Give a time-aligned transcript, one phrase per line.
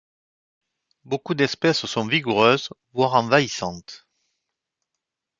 [1.05, 4.07] Beaucoup d'espèces sont vigoureuses, voire envahissantes.